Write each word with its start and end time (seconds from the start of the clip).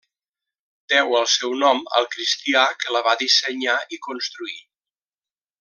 Deu 0.93 1.13
el 1.19 1.27
seu 1.33 1.53
nom 1.65 1.83
al 1.99 2.09
cristià 2.15 2.65
que 2.85 2.97
la 2.97 3.05
va 3.11 3.15
dissenyar 3.23 3.79
i 3.99 4.03
construir. 4.11 4.59